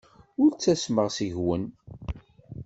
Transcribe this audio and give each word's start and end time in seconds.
Ur 0.43 0.49
ttasmeɣ 0.53 1.07
seg-wen. 1.17 1.63